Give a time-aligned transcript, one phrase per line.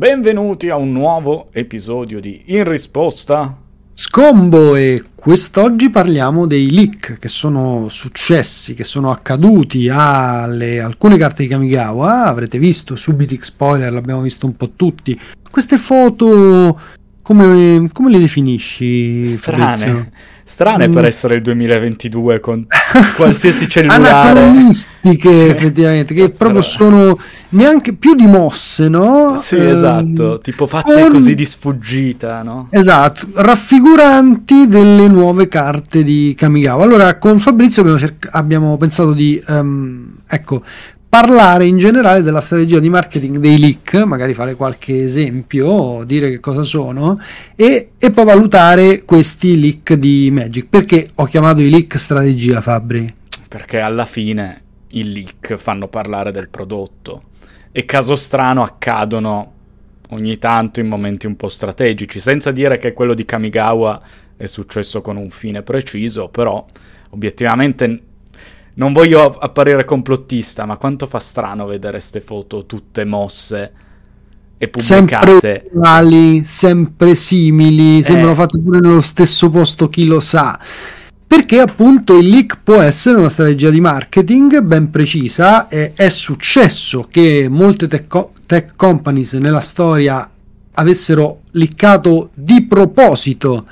[0.00, 3.54] Benvenuti a un nuovo episodio di In risposta.
[3.92, 11.42] Scombo e quest'oggi parliamo dei leak che sono successi, che sono accaduti alle alcune carte
[11.42, 12.24] di Kamigawa.
[12.24, 15.20] Avrete visto subito spoiler, l'abbiamo visto un po' tutti.
[15.50, 16.80] Queste foto
[17.20, 19.22] come, come le definisci?
[19.26, 19.76] Strane.
[19.76, 20.10] Fabrizio?
[20.50, 20.92] Strane Mm.
[20.92, 22.66] per essere il 2022 con
[23.14, 24.08] qualsiasi cellulare.
[24.08, 25.48] Anacronistiche, Sì.
[25.48, 27.18] effettivamente, che Cazzo, proprio sono
[27.50, 29.36] neanche più di mosse, no?
[29.36, 32.66] Sì, Ehm, esatto, tipo fatte con- così di sfuggita, no?
[32.70, 36.82] Esatto, raffiguranti delle nuove carte di Kamigawa.
[36.82, 40.62] Allora, con Fabrizio abbiamo, cerc- abbiamo pensato di ehm, ecco,
[41.10, 46.38] parlare in generale della strategia di marketing dei leak, magari fare qualche esempio, dire che
[46.38, 47.16] cosa sono,
[47.56, 50.68] e, e poi valutare questi leak di Magic.
[50.68, 53.12] Perché ho chiamato i leak strategia, Fabri?
[53.48, 57.24] Perché alla fine i leak fanno parlare del prodotto
[57.72, 59.52] e caso strano accadono
[60.10, 64.00] ogni tanto in momenti un po' strategici, senza dire che quello di Kamigawa
[64.36, 66.64] è successo con un fine preciso, però
[67.10, 68.02] obiettivamente
[68.80, 73.72] non voglio apparire complottista, ma quanto fa strano vedere queste foto tutte mosse
[74.56, 75.68] e Sempre pubblicate.
[75.72, 78.34] uguali, sempre simili, sembrano Eh.
[78.36, 80.58] fatte pure nello stesso posto, chi lo sa.
[81.26, 85.68] Perché appunto il leak può essere una strategia di marketing ben precisa.
[85.68, 90.28] e è successo che molte tech, co- tech companies nella storia
[90.72, 93.66] avessero leakato di proposito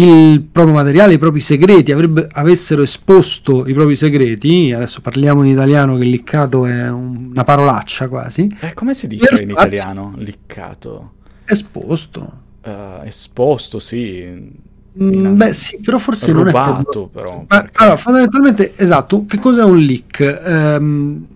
[0.00, 4.72] il proprio materiale, i propri segreti, avrebbe- avessero esposto i propri segreti.
[4.72, 8.48] Adesso parliamo in italiano, che liccato è un- una parolaccia quasi.
[8.60, 10.14] Eh, come si dice in italiano?
[10.16, 11.12] Liccato.
[11.44, 12.32] Esposto.
[12.62, 14.66] Eh, esposto, sì.
[15.00, 17.08] Mm, beh, sì, però forse non è rubato, proprio.
[17.08, 17.44] però.
[17.46, 20.40] Perché- allora, fondamentalmente, esatto, che cos'è un leak?
[20.44, 21.26] Ehm,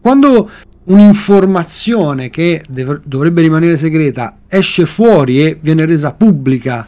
[0.00, 0.48] quando
[0.84, 6.86] un'informazione che dev- dovrebbe rimanere segreta esce fuori e viene resa pubblica,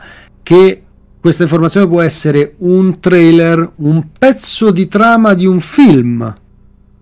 [0.50, 0.82] che
[1.20, 6.34] questa informazione può essere un trailer, un pezzo di trama di un film,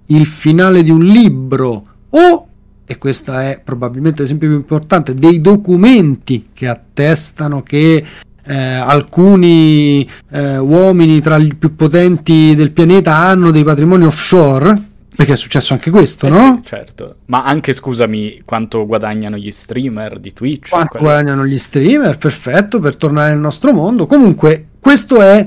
[0.08, 2.46] il finale di un libro o
[2.84, 8.04] e questo è probabilmente l'esempio più importante, dei documenti che attestano che
[8.44, 14.82] eh, alcuni eh, uomini tra gli più potenti del pianeta hanno dei patrimoni offshore,
[15.18, 16.60] perché è successo anche questo, Eh no?
[16.62, 17.16] sì, certo.
[17.24, 20.68] Ma anche, scusami, quanto guadagnano gli streamer di Twitch?
[20.68, 24.06] Quanto Quelli- guadagnano gli streamer, perfetto, per tornare nel nostro mondo.
[24.06, 25.44] Comunque, questo è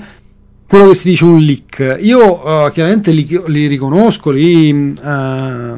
[0.68, 2.00] quello che si dice un leak.
[2.02, 5.76] Io eh, chiaramente li, li riconosco, li, eh,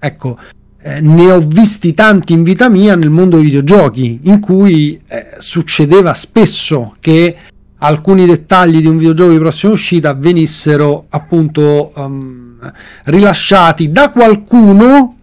[0.00, 0.36] ecco,
[0.82, 5.36] eh, ne ho visti tanti in vita mia nel mondo dei videogiochi, in cui eh,
[5.38, 7.36] succedeva spesso che
[7.78, 12.47] alcuni dettagli di un videogioco di prossima uscita venissero appunto ehm,
[13.04, 15.16] rilasciati da qualcuno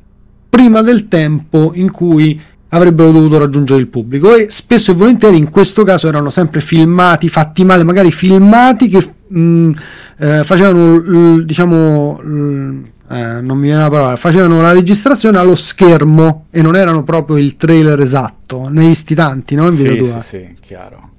[0.50, 5.50] prima del tempo in cui avrebbero dovuto raggiungere il pubblico e spesso e volentieri in
[5.50, 9.72] questo caso erano sempre filmati fatti male magari filmati che mh,
[10.18, 16.48] eh, facevano diciamo l- eh, non mi viene la parola facevano la registrazione allo schermo
[16.50, 19.68] e non erano proprio il trailer esatto ne hai visti tanti no?
[19.70, 21.10] in Sì, sì, sì, chiaro.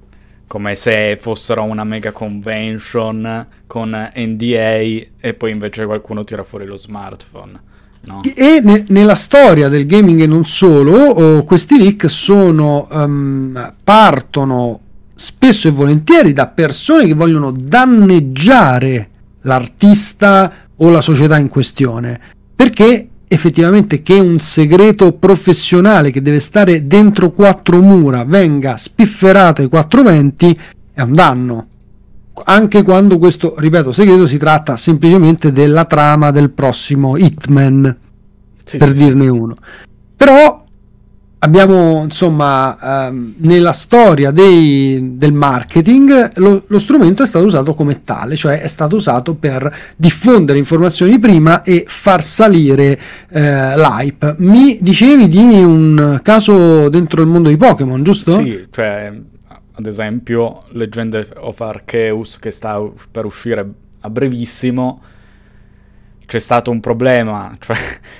[0.56, 6.78] Come se fossero una mega convention con NDA e poi invece qualcuno tira fuori lo
[6.78, 7.60] smartphone.
[8.04, 8.22] No?
[8.22, 14.80] E ne- nella storia del gaming e non solo, oh, questi leak sono, ehm, partono
[15.14, 19.10] spesso e volentieri da persone che vogliono danneggiare
[19.42, 22.18] l'artista o la società in questione,
[22.56, 29.68] perché effettivamente che un segreto professionale che deve stare dentro quattro mura venga spifferato ai
[29.68, 30.58] quattro venti
[30.92, 31.66] è un danno
[32.44, 37.96] anche quando questo, ripeto, segreto si tratta semplicemente della trama del prossimo Hitman,
[38.62, 39.54] Sì, per sì, dirne uno.
[40.16, 40.65] Però
[41.38, 48.02] abbiamo, insomma, ehm, nella storia dei- del marketing lo, lo strumento è stato usato come
[48.04, 52.98] tale, cioè è stato usato per diffondere informazioni prima e far salire
[53.28, 54.36] eh, l'hype.
[54.38, 58.32] Mi dicevi di un caso dentro il mondo di Pokémon, giusto?
[58.32, 59.12] Sì, cioè,
[59.72, 63.68] ad esempio, Legend of Arceus che sta per uscire
[64.00, 65.02] a brevissimo,
[66.24, 67.76] c'è stato un problema, cioè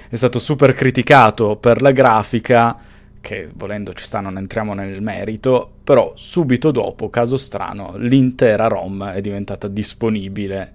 [0.08, 2.76] è stato super criticato per la grafica,
[3.26, 9.04] che volendo ci sta, non entriamo nel merito, però subito dopo, caso strano, l'intera ROM
[9.10, 10.72] è diventata disponibile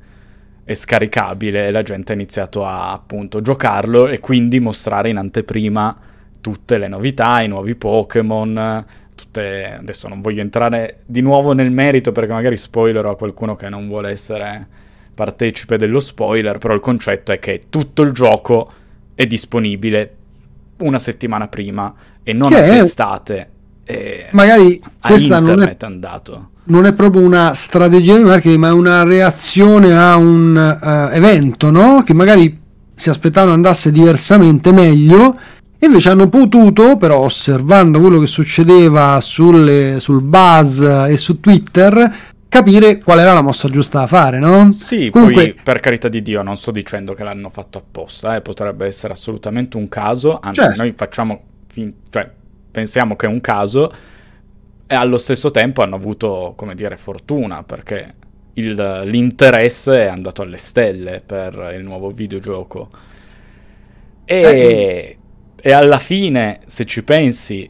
[0.65, 5.97] e scaricabile e la gente ha iniziato a appunto giocarlo e quindi mostrare in anteprima
[6.41, 9.77] tutte le novità, i nuovi Pokémon, tutte...
[9.79, 13.87] adesso non voglio entrare di nuovo nel merito perché magari spoilerò a qualcuno che non
[13.87, 14.67] vuole essere
[15.15, 18.73] partecipe dello spoiler, però il concetto è che tutto il gioco
[19.15, 20.15] è disponibile
[20.81, 21.93] una settimana prima
[22.23, 23.49] e non che attestate.
[23.83, 24.29] È...
[24.31, 26.49] Magari questa non è, andato.
[26.65, 31.69] non è proprio una strategia di marketing, ma è una reazione a un uh, evento,
[31.69, 32.03] no?
[32.03, 32.59] Che magari
[32.95, 35.33] si aspettavano andasse diversamente meglio
[35.79, 42.15] invece hanno potuto, però osservando quello che succedeva sulle, sul buzz e su Twitter,
[42.51, 44.73] capire qual era la mossa giusta da fare, no?
[44.73, 45.53] Sì, Comunque...
[45.53, 49.13] poi per carità di Dio non sto dicendo che l'hanno fatto apposta, eh, potrebbe essere
[49.13, 50.81] assolutamente un caso, anzi certo.
[50.81, 52.29] noi facciamo, fin- cioè
[52.69, 53.89] pensiamo che è un caso
[54.85, 58.15] e allo stesso tempo hanno avuto, come dire, fortuna perché
[58.55, 62.89] il, l'interesse è andato alle stelle per il nuovo videogioco.
[64.25, 64.35] E...
[64.35, 65.17] Eh,
[65.63, 67.69] e alla fine, se ci pensi,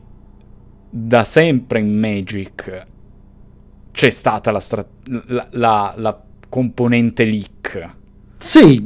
[0.89, 2.89] da sempre in Magic
[3.92, 4.86] c'è stata la, stra-
[5.28, 7.90] la, la, la componente leak.
[8.38, 8.84] Sì,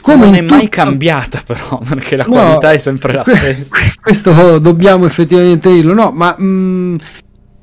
[0.00, 0.54] come non è tutto...
[0.54, 3.76] mai cambiata però, perché la no, qualità è sempre la stessa.
[4.00, 6.96] Questo dobbiamo effettivamente dirlo, no, ma mh, mm,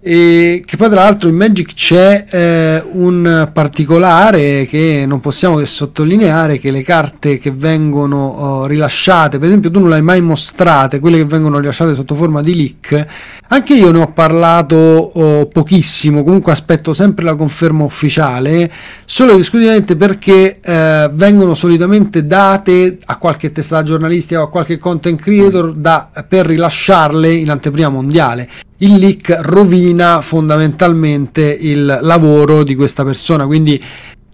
[0.05, 5.65] e che poi tra l'altro in Magic c'è eh, un particolare che non possiamo che
[5.65, 10.19] sottolineare che le carte che vengono oh, rilasciate per esempio tu non le hai mai
[10.19, 13.05] mostrate quelle che vengono rilasciate sotto forma di leak.
[13.47, 18.69] Anche io ne ho parlato oh, pochissimo comunque aspetto sempre la conferma ufficiale
[19.05, 24.77] solo ed esclusivamente perché eh, vengono solitamente date a qualche testata giornalistica o a qualche
[24.77, 32.75] content creator da, per rilasciarle in anteprima mondiale il leak rovina fondamentalmente il lavoro di
[32.75, 33.45] questa persona.
[33.45, 33.81] Quindi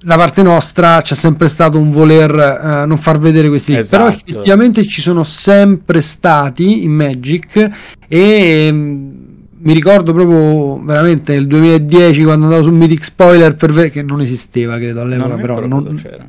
[0.01, 4.03] da parte nostra c'è sempre stato un voler uh, non far vedere questi leak, esatto.
[4.03, 7.69] però effettivamente ci sono sempre stati in Magic
[8.07, 9.27] e um,
[9.61, 14.21] mi ricordo proprio veramente nel 2010 quando andavo su Mythic Spoiler per vedere che non
[14.21, 16.25] esisteva credo all'epoca non però non, c'era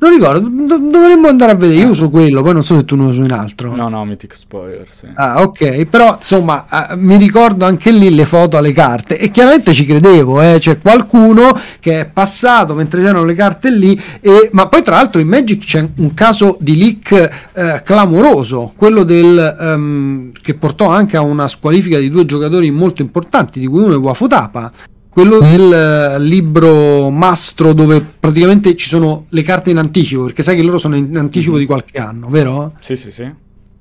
[0.00, 1.80] non ricordo, do- dovremmo andare a vedere.
[1.80, 1.90] Io ah.
[1.90, 3.74] uso quello, poi non so se tu ne usi un altro.
[3.76, 5.06] No, no, Mythic Spoiler, sì.
[5.14, 9.74] Ah, ok, però insomma, uh, mi ricordo anche lì le foto alle carte e chiaramente
[9.74, 10.56] ci credevo, eh?
[10.58, 14.48] c'è qualcuno che è passato mentre c'erano le carte lì, e...
[14.52, 19.56] ma poi tra l'altro in Magic c'è un caso di leak uh, clamoroso, quello del,
[19.60, 23.94] um, che portò anche a una squalifica di due giocatori molto importanti, di cui uno
[23.94, 24.70] è Wafutapa
[25.10, 30.56] quello del eh, libro mastro dove praticamente ci sono le carte in anticipo, perché sai
[30.56, 31.60] che loro sono in anticipo mm-hmm.
[31.60, 32.74] di qualche anno, vero?
[32.80, 33.24] Sì, sì, sì.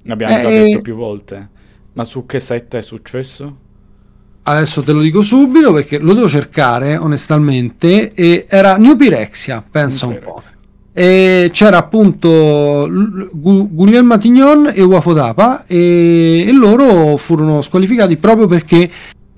[0.02, 1.50] Ne abbiamo eh, già detto più volte.
[1.94, 3.56] Ma su che set è successo?
[4.42, 8.14] Adesso te lo dico subito perché lo devo cercare onestamente.
[8.14, 10.52] E era New Pyrexia, pensa New un Pyrexia.
[10.52, 10.58] po'.
[10.92, 12.88] E c'era appunto
[13.32, 18.90] Guglielmo Matignon e Uafodapa e, e loro furono squalificati proprio perché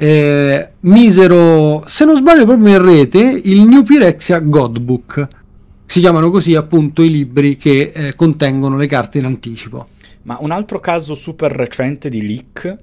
[0.03, 5.27] eh, misero, se non sbaglio proprio in rete, il New Pyrexia Godbook.
[5.85, 9.85] Si chiamano così appunto i libri che eh, contengono le carte in anticipo.
[10.23, 12.77] Ma un altro caso super recente di leak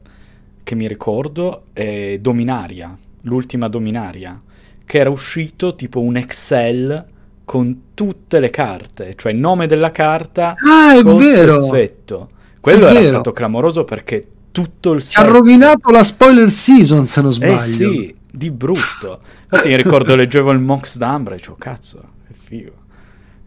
[0.62, 4.40] che mi ricordo è Dominaria, l'ultima Dominaria,
[4.84, 7.04] che era uscito tipo un Excel
[7.44, 11.66] con tutte le carte, cioè il nome della carta, ah, è vero.
[11.66, 12.30] effetto.
[12.60, 13.08] Quello è era vero.
[13.08, 14.22] stato clamoroso perché
[14.62, 15.22] tutto il set.
[15.22, 17.54] Ha rovinato la spoiler season, se non sbaglio.
[17.54, 19.20] Eh sì, di brutto.
[19.42, 22.72] Infatti mi ricordo leggevo il Mox d'Ambra e dicevo, cazzo, che figo.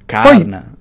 [0.06, 0.60] Carna.
[0.60, 0.80] Poi,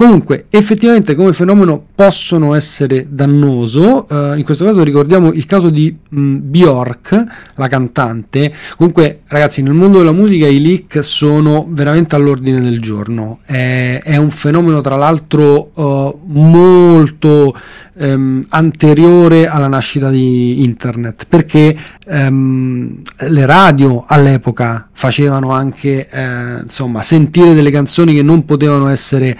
[0.00, 4.06] Comunque, effettivamente come fenomeno possono essere dannoso.
[4.08, 7.24] Uh, in questo caso ricordiamo il caso di mh, Bjork,
[7.56, 8.50] la cantante.
[8.78, 13.40] Comunque, ragazzi, nel mondo della musica i leak sono veramente all'ordine del giorno.
[13.44, 17.54] È, è un fenomeno, tra l'altro, uh, molto
[17.92, 27.02] um, anteriore alla nascita di internet, perché um, le radio all'epoca facevano anche eh, insomma
[27.02, 29.34] sentire delle canzoni che non potevano essere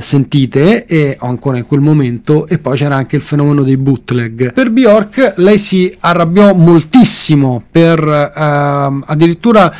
[0.00, 4.52] sentite e ancora in quel momento e poi c'era anche il fenomeno dei bootleg.
[4.52, 9.72] Per Bjork lei si arrabbiò moltissimo per eh, addirittura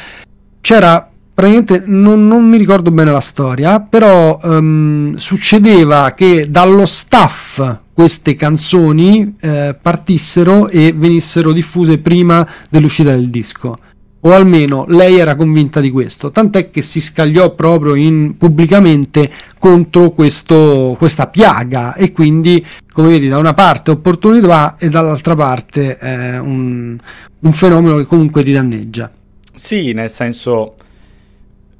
[0.61, 7.77] c'era praticamente non, non, mi ricordo bene la storia però um, succedeva che dallo staff
[7.93, 13.77] queste canzoni eh, partissero e venissero diffuse prima dell'uscita del disco
[14.21, 20.11] o almeno lei era convinta di questo, tant'è che si scagliò proprio in, pubblicamente contro
[20.11, 26.39] questo, questa piaga e quindi, come vedi, da una parte opportunità e dall'altra parte eh,
[26.39, 26.99] un,
[27.39, 29.11] un fenomeno che comunque ti danneggia.
[29.55, 30.75] Sì, nel senso,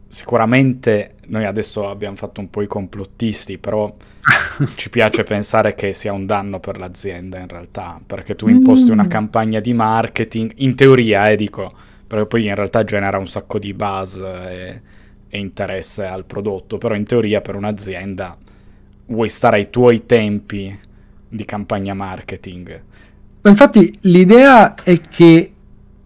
[0.07, 3.93] sicuramente noi adesso abbiamo fatto un po' i complottisti, però
[4.77, 9.05] ci piace pensare che sia un danno per l'azienda in realtà, perché tu imposti una
[9.05, 9.09] mm.
[9.09, 13.75] campagna di marketing, in teoria, eh, dico perché poi in realtà genera un sacco di
[13.75, 14.81] buzz e,
[15.29, 18.37] e interesse al prodotto, però in teoria per un'azienda
[19.07, 20.77] vuoi stare ai tuoi tempi
[21.29, 22.83] di campagna marketing.
[23.43, 25.53] Ma infatti l'idea è che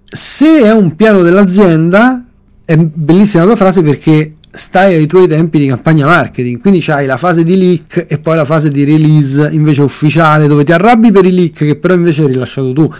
[0.04, 2.26] se è un piano dell'azienda,
[2.64, 7.06] è bellissima la tua frase perché stai ai tuoi tempi di campagna marketing, quindi c'hai
[7.06, 11.10] la fase di leak e poi la fase di release invece ufficiale dove ti arrabbi
[11.10, 12.92] per i leak che però invece hai rilasciato tu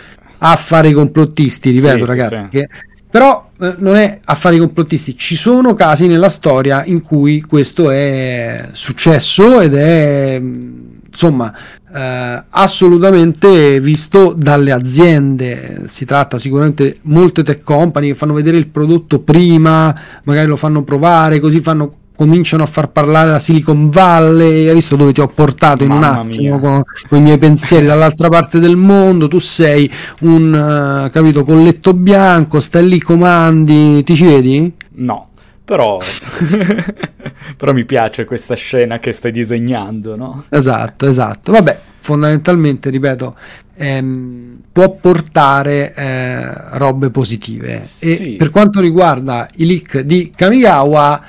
[0.45, 2.67] a fare i complottisti, ripeto sì, ragazzi, sì, sì.
[3.13, 7.43] Però eh, non è a fare i complottisti, ci sono casi nella storia in cui
[7.43, 11.55] questo è successo ed è insomma
[11.95, 15.83] eh, assolutamente visto dalle aziende.
[15.89, 20.83] Si tratta sicuramente molte tech company che fanno vedere il prodotto prima magari lo fanno
[20.83, 25.27] provare così fanno cominciano a far parlare la Silicon Valley, hai visto dove ti ho
[25.27, 29.39] portato in Mamma un attimo con, con, i miei pensieri dall'altra parte del mondo, tu
[29.39, 29.91] sei
[30.21, 34.73] un uh, capito colletto bianco, stai lì comandi, ti ci vedi?
[34.95, 35.29] No,
[35.65, 35.99] però
[37.57, 40.45] Però mi piace questa scena che stai disegnando, no?
[40.49, 41.53] Esatto, esatto.
[41.53, 43.37] Vabbè, fondamentalmente, ripeto,
[43.77, 47.83] ehm, può portare eh, robe positive.
[47.85, 48.35] Sì.
[48.35, 51.25] E per quanto riguarda i leak di Kamigawa,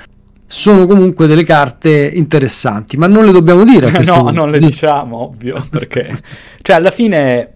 [0.46, 3.90] sono comunque delle carte interessanti, ma non le dobbiamo dire.
[4.04, 4.30] no, punto.
[4.32, 6.18] non le diciamo, ovvio, perché...
[6.62, 7.50] cioè, alla fine...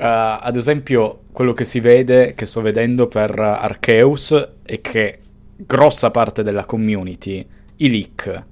[0.00, 5.18] Uh, ad esempio, quello che si vede, che sto vedendo per Arceus, è che
[5.56, 7.46] grossa parte della community
[7.76, 8.44] i leak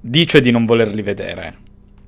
[0.00, 1.56] dice di non volerli vedere.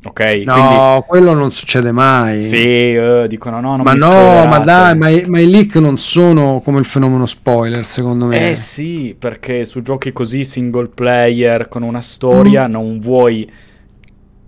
[0.02, 0.20] Ok?
[0.46, 2.36] No, Quindi, quello non succede mai.
[2.38, 5.98] Sì, uh, dicono no, non Ma no, ma dai, ma i, ma i, leak non
[5.98, 8.50] sono come il fenomeno spoiler, secondo me.
[8.50, 12.70] Eh sì, perché su giochi così single player con una storia mm.
[12.70, 13.50] non vuoi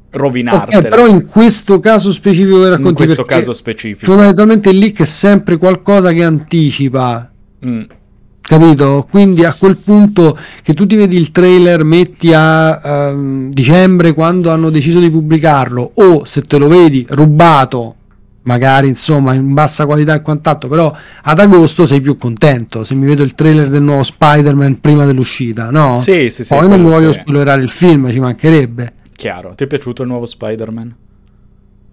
[0.08, 0.78] rovinartela.
[0.78, 4.06] Okay, però in questo caso specifico che racconti In questo caso specifico.
[4.06, 7.30] Fondamentalmente il leak è sempre qualcosa che anticipa.
[7.66, 7.82] Mm
[8.42, 9.06] capito?
[9.08, 14.50] Quindi a quel punto che tu ti vedi il trailer, metti a um, dicembre quando
[14.50, 17.94] hanno deciso di pubblicarlo, o se te lo vedi rubato,
[18.44, 22.84] magari insomma in bassa qualità e quant'altro, però ad agosto sei più contento.
[22.84, 26.00] Se mi vedo il trailer del nuovo Spider-Man prima dell'uscita, no?
[26.00, 26.54] Sì, sì, sì.
[26.54, 28.94] Poi non mi voglio spoilerare il film, ci mancherebbe.
[29.14, 30.94] Chiaro, ti è piaciuto il nuovo Spider-Man?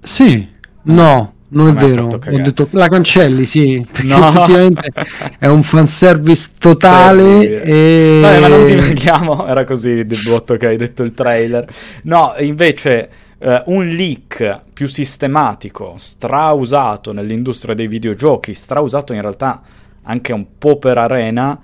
[0.02, 0.48] Sì,
[0.84, 1.34] no.
[1.52, 4.28] Non è vero, ho detto la cancelli, sì, perché no.
[4.28, 4.92] effettivamente
[5.40, 7.64] è un fanservice totale.
[7.64, 8.20] E...
[8.22, 11.68] Vabbè, ma non dimentichiamo, era così il botto che hai detto il trailer.
[12.04, 19.62] No, invece eh, un leak più sistematico, strausato nell'industria dei videogiochi, strausato in realtà
[20.04, 21.60] anche un po' per arena,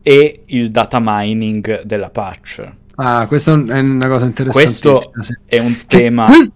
[0.00, 2.70] è il data mining della patch.
[2.96, 4.90] Ah, questa è una cosa interessante.
[4.90, 5.12] Questo
[5.44, 6.26] è un tema...
[6.26, 6.54] Questo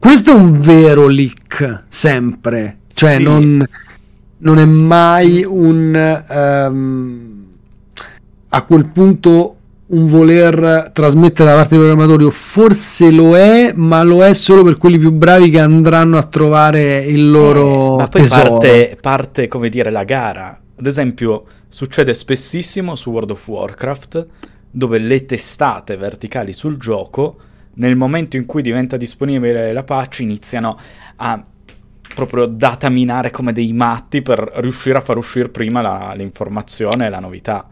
[0.00, 2.78] questo è un vero leak, sempre.
[2.88, 3.22] Cioè, sì.
[3.22, 3.68] non,
[4.38, 6.24] non, è mai un...
[6.26, 7.44] Um,
[8.48, 9.56] a quel punto
[9.88, 14.64] un voler trasmettere da parte dei programmatori, o forse lo è, ma lo è solo
[14.64, 19.48] per quelli più bravi che andranno a trovare il loro eh, ma poi parte, parte,
[19.48, 20.58] come dire, la gara.
[20.76, 24.26] Ad esempio, succede spessissimo su World of Warcraft,
[24.70, 27.36] dove le testate verticali sul gioco
[27.80, 30.78] nel momento in cui diventa disponibile la patch iniziano
[31.16, 31.42] a
[32.14, 37.20] proprio dataminare come dei matti per riuscire a far uscire prima la, l'informazione e la
[37.20, 37.66] novità.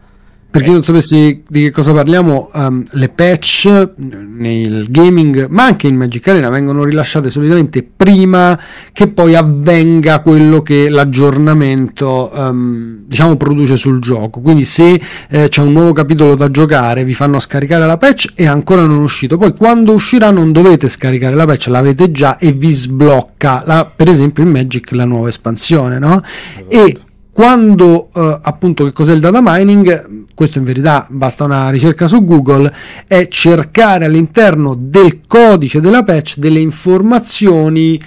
[0.51, 5.85] Per chi non sapessi di che cosa parliamo, um, le patch nel gaming, ma anche
[5.85, 8.59] in Magic Arena, vengono rilasciate solitamente prima
[8.91, 14.41] che poi avvenga quello che l'aggiornamento um, diciamo produce sul gioco.
[14.41, 18.47] Quindi se eh, c'è un nuovo capitolo da giocare, vi fanno scaricare la patch e
[18.47, 19.37] ancora non è uscito.
[19.37, 24.09] Poi quando uscirà non dovete scaricare la patch, l'avete già e vi sblocca, la, per
[24.09, 26.19] esempio in Magic la nuova espansione, no?
[26.57, 26.75] Esatto.
[26.75, 26.97] E
[27.39, 32.25] quando eh, appunto che cos'è il data mining, questo in verità basta una ricerca su
[32.25, 32.69] Google,
[33.07, 37.97] è cercare all'interno del codice della patch delle informazioni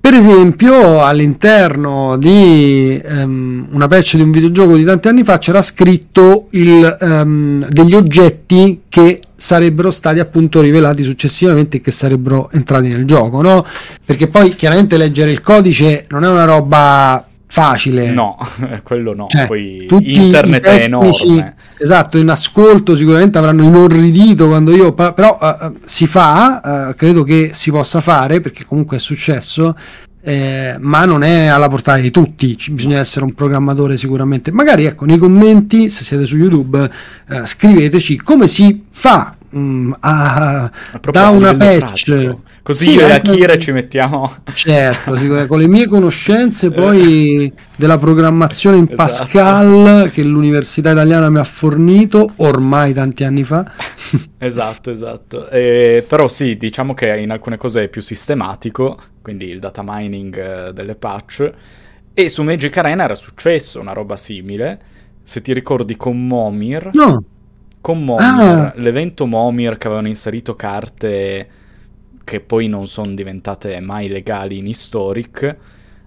[0.00, 5.60] per esempio, all'interno di um, una patch di un videogioco di tanti anni fa c'era
[5.60, 12.86] scritto il, um, degli oggetti che sarebbero stati appunto rivelati successivamente e che sarebbero entrati
[12.86, 13.64] nel gioco, no?
[14.04, 18.10] Perché poi chiaramente leggere il codice non è una roba facile.
[18.10, 18.36] No,
[18.82, 19.26] quello no.
[19.28, 21.56] Cioè, Poi internet è enorme.
[21.76, 24.92] Esatto, in ascolto sicuramente avranno inorridito quando io...
[24.92, 29.74] Però uh, si fa, uh, credo che si possa fare perché comunque è successo.
[30.22, 34.52] Eh, ma non è alla portata di tutti, Ci bisogna essere un programmatore sicuramente.
[34.52, 36.90] Magari ecco nei commenti, se siete su YouTube,
[37.28, 40.70] eh, scriveteci come si fa mh, a,
[41.10, 42.04] da una patch.
[42.04, 42.42] Pratico.
[42.62, 44.32] Così sì, io e Akira ci mettiamo.
[44.52, 45.16] Certo,
[45.46, 48.96] con le mie conoscenze poi della programmazione in esatto.
[48.96, 53.64] Pascal che l'Università Italiana mi ha fornito ormai tanti anni fa.
[54.38, 55.48] esatto, esatto.
[55.48, 60.68] Eh, però sì, diciamo che in alcune cose è più sistematico, quindi il data mining
[60.68, 61.50] eh, delle patch.
[62.12, 64.80] E su Magic Arena era successo una roba simile.
[65.22, 66.90] Se ti ricordi con Momir.
[66.92, 67.24] No.
[67.80, 68.72] Con Momir, ah.
[68.76, 71.48] l'evento Momir che avevano inserito carte
[72.22, 75.56] che poi non sono diventate mai legali in Historic,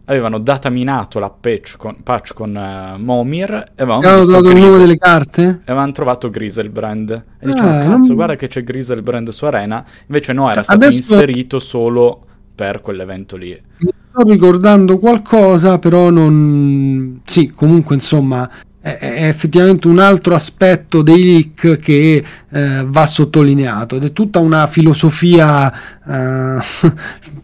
[0.06, 4.96] avevano dataminato la patch con, patch con uh, Momir e avevano trovato il nome delle
[4.96, 5.42] carte?
[5.44, 7.24] E avevano trovato Griselbrand.
[7.40, 8.16] E dicevano, ah, cazzo, non...
[8.16, 9.84] guarda che c'è Griselbrand su Arena.
[10.08, 11.14] Invece no, era stato Adesso...
[11.14, 13.60] inserito solo per quell'evento lì.
[13.78, 17.22] Mi sto ricordando qualcosa, però non...
[17.26, 18.50] Sì, comunque insomma
[18.84, 22.22] è effettivamente un altro aspetto dei leak che
[22.52, 25.72] eh, va sottolineato ed è tutta una filosofia
[26.06, 26.62] eh,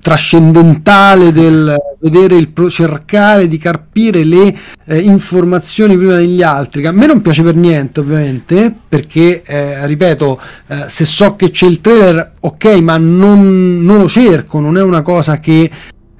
[0.01, 4.53] trascendentale del vedere il pro- cercare di carpire le
[4.83, 9.87] eh, informazioni prima degli altri che a me non piace per niente ovviamente perché eh,
[9.87, 14.77] ripeto eh, se so che c'è il trailer ok ma non, non lo cerco non
[14.77, 15.71] è una cosa che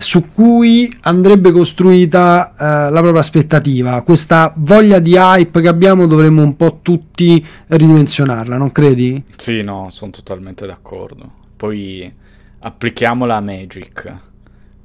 [0.02, 4.02] su cui andrebbe costruita eh, la propria aspettativa.
[4.02, 9.22] Questa voglia di hype che abbiamo dovremmo un po' tutti ridimensionarla, non credi?
[9.36, 11.30] Sì, no, sono totalmente d'accordo.
[11.54, 12.12] Poi
[12.60, 14.18] applichiamola a Magic.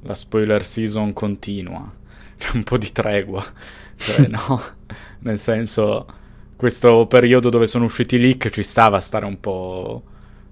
[0.01, 1.89] La spoiler season continua.
[2.37, 3.41] C'è un po' di tregua.
[3.95, 4.61] Cioè, no,
[5.19, 6.07] nel senso,
[6.57, 10.03] questo periodo dove sono usciti i leak ci stava a stare un po'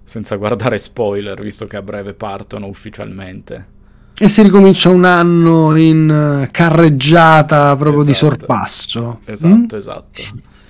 [0.06, 3.82] senza guardare spoiler, visto che a breve partono ufficialmente.
[4.18, 6.10] E si ricomincia un anno in
[6.44, 8.06] eh, carreggiata proprio esatto.
[8.06, 9.20] di sorpasso.
[9.26, 9.80] Esatto, mm?
[9.80, 10.22] esatto.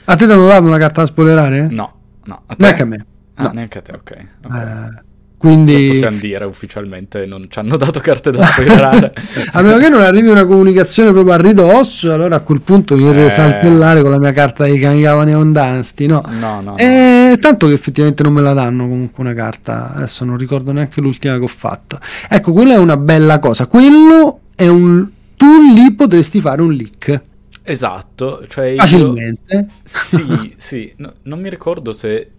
[0.06, 1.68] A te ti hanno dato una carta da spoilerare?
[1.68, 2.44] No, no.
[2.46, 2.64] A te?
[2.64, 3.06] Neanche a me.
[3.36, 3.52] Ah, no.
[3.54, 4.00] neanche a te, ok.
[4.00, 4.30] okay.
[4.62, 5.04] Eh,
[5.44, 5.88] quindi...
[5.90, 9.14] possiamo dire ufficialmente, non ci hanno dato carte da spoilerare.
[9.52, 13.04] a meno che non arrivi una comunicazione proprio a ridosso, allora a quel punto mi
[13.04, 13.30] devo eh...
[13.30, 16.24] saltellare con la mia carta di Kamigawa Neon Dynasty, no?
[16.40, 17.38] No, no, eh, no.
[17.40, 21.38] Tanto che effettivamente non me la danno comunque una carta, adesso non ricordo neanche l'ultima
[21.38, 22.00] che ho fatto.
[22.30, 25.06] Ecco, quella è una bella cosa, quello è un...
[25.36, 27.22] Tu lì potresti fare un leak.
[27.64, 29.56] Esatto, cioè facilmente.
[29.56, 29.65] Io...
[29.84, 32.30] Sì, sì, no, non mi ricordo se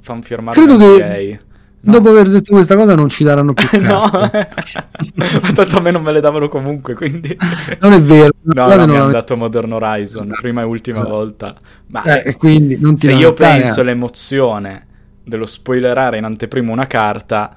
[0.00, 1.40] fan firmare Credo che
[1.86, 1.92] No.
[1.92, 6.02] Dopo aver detto questa cosa non ci daranno più no, ma tanto a me non
[6.02, 7.36] me le davano comunque, quindi...
[7.78, 8.32] non è vero.
[8.42, 11.14] No, no, mi hanno dato Modern Horizon, prima e ultima esatto.
[11.14, 11.56] volta.
[11.86, 14.86] Ma eh, quindi non ti se io penso all'emozione
[15.22, 17.54] dello spoilerare in anteprima una carta,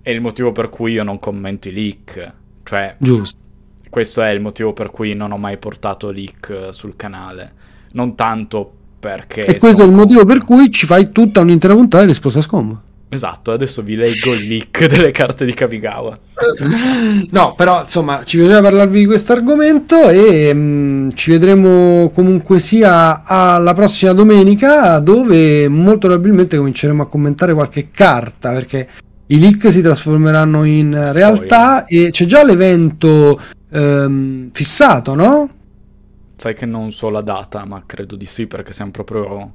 [0.00, 2.32] è il motivo per cui io non commento i leak.
[2.62, 3.36] Cioè, Giusto.
[3.90, 7.52] questo è il motivo per cui non ho mai portato leak sul canale.
[7.92, 9.44] Non tanto perché...
[9.44, 12.80] E questo è il motivo per cui ci fai tutta un'intera puntata di risposta scomba.
[13.12, 16.18] Esatto, adesso vi leggo il leak delle carte di Kamigawa.
[17.28, 22.58] No, però insomma ci piaceva parlarvi di questo argomento e mh, mm, ci vedremo comunque
[22.58, 28.88] sia alla prossima domenica dove molto probabilmente cominceremo a commentare qualche carta perché
[29.26, 31.12] i leak si trasformeranno in Storia.
[31.12, 33.38] realtà e c'è già l'evento
[33.72, 35.50] ehm, fissato, no?
[36.36, 39.52] Sai che non so la data, ma credo di sì perché siamo proprio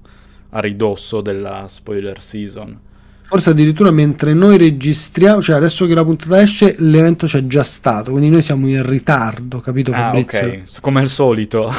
[0.49, 2.85] a ridosso della spoiler season.
[3.29, 8.11] Forse addirittura mentre noi registriamo, cioè adesso che la puntata esce, l'evento c'è già stato,
[8.11, 10.47] quindi noi siamo in ritardo, capito ah, Fabrizio?
[10.47, 11.69] ok, come al solito.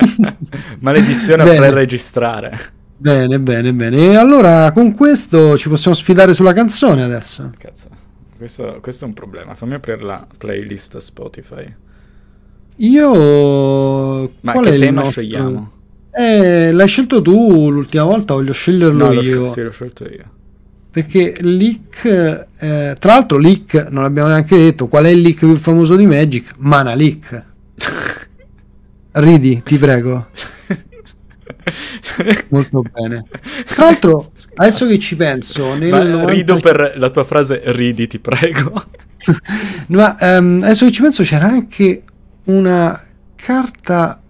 [0.80, 2.58] Maledizione a pre-registrare.
[2.96, 4.12] Bene, bene, bene.
[4.12, 7.52] E allora con questo ci possiamo sfidare sulla canzone adesso.
[7.58, 7.88] Cazzo,
[8.38, 9.54] questo, questo è un problema.
[9.54, 11.70] Fammi aprire la playlist Spotify.
[12.76, 14.32] Io...
[14.40, 15.20] Ma Qual che tema nostro...
[15.20, 15.72] scegliamo?
[16.10, 19.40] Eh, l'hai scelto tu l'ultima volta, voglio sceglierlo no, io.
[19.40, 20.34] L'ho, sì, l'ho scelto io
[20.94, 25.56] perché leak eh, tra l'altro leak non abbiamo neanche detto qual è il leak più
[25.56, 27.42] famoso di Magic Mana leak.
[29.10, 30.28] Ridi ti prego.
[32.50, 33.24] Molto bene.
[33.66, 36.30] Tra l'altro adesso che ci penso nel 90...
[36.30, 38.84] rido per la tua frase ridi ti prego
[39.88, 42.04] ma um, adesso che ci penso c'era anche
[42.44, 43.02] una
[43.34, 44.22] carta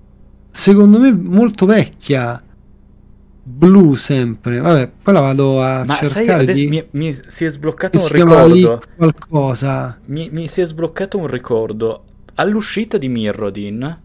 [0.51, 2.43] secondo me molto vecchia
[3.45, 4.59] blu sempre.
[4.59, 6.25] Vabbè, poi la vado a Ma cercare.
[6.25, 6.69] Sai, adesso di...
[6.69, 8.81] mi, mi, si è sbloccato un ricordo.
[8.97, 9.99] qualcosa.
[10.07, 12.05] Mi, mi, si è sbloccato un ricordo.
[12.37, 14.01] All'uscita di Mirrodin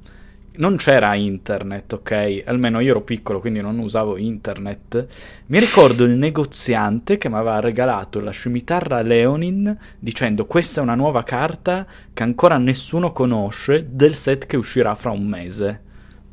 [0.57, 2.43] non c'era internet, ok?
[2.45, 5.07] Almeno io ero piccolo, quindi non usavo internet.
[5.47, 10.95] Mi ricordo il negoziante che mi aveva regalato la scimitarra Leonin dicendo questa è una
[10.95, 15.81] nuova carta che ancora nessuno conosce del set che uscirà fra un mese.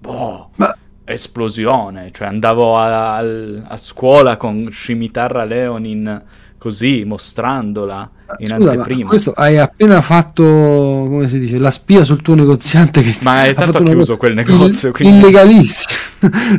[0.00, 0.50] Boh.
[0.56, 6.22] Ma esplosione, cioè andavo a, a scuola con scimitarra Leonin
[6.58, 9.08] così, mostrandola in Scusa, anteprima.
[9.08, 13.54] questo hai appena fatto, come si dice, la spia sul tuo negoziante che Ma è
[13.54, 15.94] tanto chiuso quel negozio, quindi- Illegalissimo.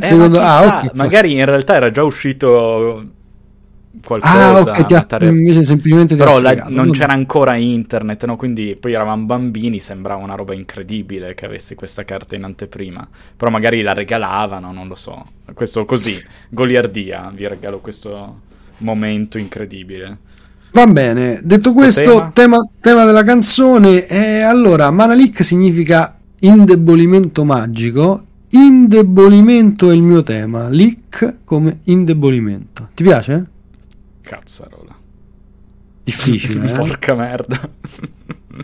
[0.06, 0.38] Secondo...
[0.38, 3.04] ma ah, chissà, ok, magari in realtà era già uscito
[4.20, 4.70] Ah, qualcosa.
[4.70, 8.36] ok, ti ha- mettere- invece semplicemente Però la- non c'era ancora internet, no?
[8.36, 13.06] Quindi poi eravamo bambini, sembrava una roba incredibile che avessi questa carta in anteprima.
[13.36, 15.24] Però magari la regalavano, non lo so.
[15.54, 18.40] Questo così, goliardia, vi regalo questo
[18.78, 20.18] momento incredibile.
[20.72, 22.30] Va bene, detto Sto questo, tema?
[22.32, 30.68] tema, tema della canzone, eh, allora, Manalik significa indebolimento magico, indebolimento è il mio tema,
[30.68, 32.90] lick come indebolimento.
[32.94, 33.46] Ti piace?
[34.28, 34.94] Cazzarola.
[36.04, 36.74] Difficile, eh?
[36.76, 37.58] Porca merda.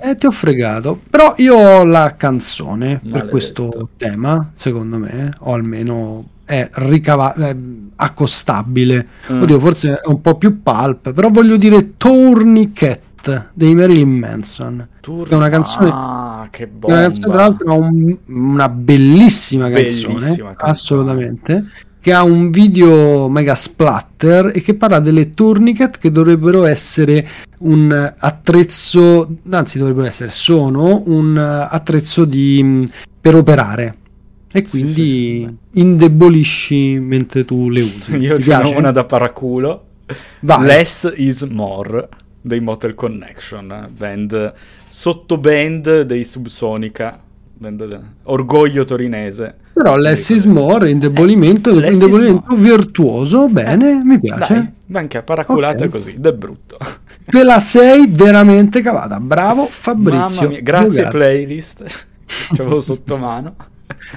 [0.00, 3.31] Eh, ti ho fregato, però io ho la canzone per Maledetto.
[3.31, 7.57] questo tema, secondo me, o almeno è ricava- è
[7.96, 9.07] accostabile.
[9.33, 9.40] Mm.
[9.42, 14.87] Oddio, forse è un po' più pulp, però voglio dire Tourniquet dei Marilyn Manson.
[15.00, 16.88] Tur- È una canzone- Ah, che È bomba.
[16.88, 20.70] Una canzone, tra l'altro, un- una bellissima canzone, Bellissima canzone.
[20.70, 21.64] assolutamente,
[22.05, 27.27] che ha un video mega splatter e che parla delle tourniquet che dovrebbero essere
[27.61, 32.87] un attrezzo, anzi dovrebbero essere, sono un attrezzo di,
[33.19, 33.95] per operare.
[34.53, 38.17] E Sì, quindi sì, sì, indebolisci mentre tu le usi.
[38.21, 38.75] Io Ti piace?
[38.75, 39.87] una da paraculo.
[40.40, 40.67] Vai.
[40.67, 42.07] Less is more
[42.38, 44.53] dei Motel Connection, band
[44.88, 47.19] sottoband dei Subsonica,
[47.55, 49.62] band orgoglio torinese.
[49.75, 54.73] Però less is more, indebolimento, Eh, indebolimento virtuoso, bene, mi piace.
[54.87, 55.89] Dai, a paraculato Ok.
[55.89, 56.79] è così, è brutto.
[57.25, 59.19] Te la sei veramente cavata.
[59.19, 60.49] Bravo Fabrizio.
[60.49, 61.11] Mia, grazie Giocato.
[61.17, 61.85] playlist.
[62.55, 63.55] Ci avevo sotto mano.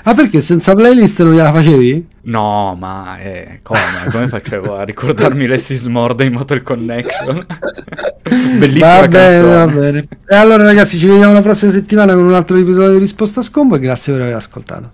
[0.03, 2.07] Ah, perché senza playlist non gliela facevi?
[2.23, 3.79] No, ma eh, come?
[4.11, 7.45] Come facevo a ricordarmi Less is more dei Motel Connection?
[8.59, 9.55] Bellissima va bene, canzone.
[9.55, 10.07] va bene.
[10.27, 13.43] E allora ragazzi, ci vediamo la prossima settimana con un altro episodio di Risposta a
[13.43, 14.91] Scombo e grazie per aver ascoltato.